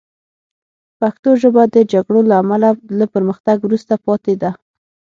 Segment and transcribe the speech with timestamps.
[0.99, 2.69] پښتو ژبه د جګړو له امله
[2.99, 4.51] له پرمختګ وروسته پاتې ده